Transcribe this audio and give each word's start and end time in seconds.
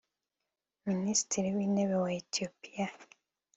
Minisitiri 0.87 1.49
w’intebe 1.55 1.95
wa 2.03 2.11
Ethiopia 2.21 2.85